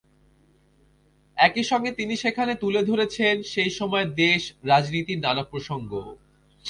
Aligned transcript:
একই 1.37 1.63
সঙ্গে 1.63 1.91
তিনি 1.91 2.13
সেখানে 2.15 2.53
তুলে 2.55 2.81
ধরেছেন 2.85 3.35
সেই 3.43 3.69
সময়ের 3.69 4.09
দেশ-রাজনীতির 4.15 5.19
নানা 5.19 5.43
প্রসঙ্গও। 5.43 6.07